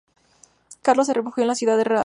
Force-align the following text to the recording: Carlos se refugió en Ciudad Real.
Carlos 0.81 1.05
se 1.05 1.13
refugió 1.13 1.43
en 1.43 1.55
Ciudad 1.55 1.79
Real. 1.83 1.99